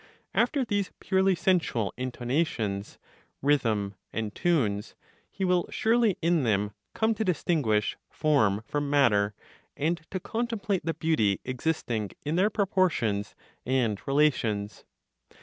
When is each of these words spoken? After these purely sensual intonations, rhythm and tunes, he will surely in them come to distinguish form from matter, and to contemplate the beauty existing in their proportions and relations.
After 0.33 0.65
these 0.65 0.91
purely 0.99 1.35
sensual 1.35 1.93
intonations, 1.95 2.97
rhythm 3.43 3.93
and 4.11 4.33
tunes, 4.33 4.95
he 5.29 5.45
will 5.45 5.67
surely 5.69 6.17
in 6.23 6.41
them 6.41 6.71
come 6.95 7.13
to 7.13 7.23
distinguish 7.23 7.95
form 8.09 8.63
from 8.65 8.89
matter, 8.89 9.35
and 9.77 10.01
to 10.09 10.19
contemplate 10.19 10.83
the 10.87 10.95
beauty 10.95 11.39
existing 11.45 12.09
in 12.25 12.35
their 12.35 12.49
proportions 12.49 13.35
and 13.63 14.01
relations. 14.07 14.85